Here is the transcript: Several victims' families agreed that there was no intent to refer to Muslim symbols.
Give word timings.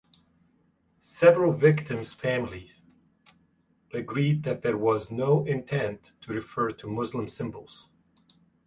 Several 1.03 1.53
victims' 1.53 2.11
families 2.11 2.81
agreed 3.93 4.41
that 4.41 4.63
there 4.63 4.75
was 4.79 5.11
no 5.11 5.45
intent 5.45 6.13
to 6.21 6.33
refer 6.33 6.71
to 6.71 6.87
Muslim 6.87 7.27
symbols. 7.27 7.87